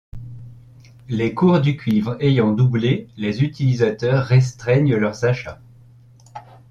Les 1.09 1.35
cours 1.35 1.61
du 1.61 1.77
cuivre 1.77 2.17
ayant 2.21 2.53
doublé, 2.53 3.07
les 3.17 3.43
utilisateurs 3.43 4.25
restreignent 4.25 4.95
leurs 4.95 5.25
achats. 5.25 5.61